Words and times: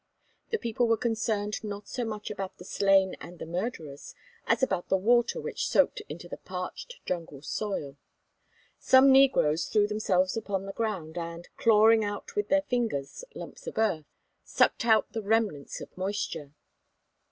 The 0.49 0.57
people 0.57 0.87
were 0.87 0.97
concerned 0.97 1.63
not 1.63 1.87
so 1.87 2.03
much 2.03 2.31
about 2.31 2.57
the 2.57 2.65
slain 2.65 3.15
and 3.21 3.37
the 3.37 3.45
murderers 3.45 4.15
as 4.47 4.63
about 4.63 4.89
the 4.89 4.97
water 4.97 5.39
which 5.39 5.67
soaked 5.67 6.01
into 6.09 6.27
the 6.27 6.37
parched 6.37 6.95
jungle 7.05 7.43
soil. 7.43 7.97
Some 8.79 9.11
negroes 9.11 9.67
threw 9.67 9.85
themselves 9.85 10.35
upon 10.35 10.65
the 10.65 10.73
ground 10.73 11.19
and, 11.19 11.47
clawing 11.55 12.03
out 12.03 12.35
with 12.35 12.47
their 12.49 12.63
fingers 12.63 13.23
lumps 13.35 13.67
of 13.67 13.77
earth, 13.77 14.07
sucked 14.43 14.85
out 14.85 15.13
the 15.13 15.21
remnants 15.21 15.81
of 15.81 15.95
moisture. 15.95 16.51